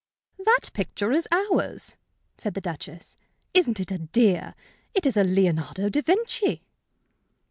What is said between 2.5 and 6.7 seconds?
the Duchess. "Isn't it a dear? It's a Leonardo da Vinci."